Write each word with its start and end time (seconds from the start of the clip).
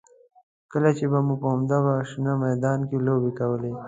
کله 0.71 0.89
چې 0.97 1.05
به 1.11 1.19
مو 1.25 1.35
په 1.41 1.47
همدغه 1.53 1.93
شنه 2.09 2.33
میدان 2.43 2.79
کې 2.87 2.97
لوبې 3.05 3.31
کولې. 3.39 3.71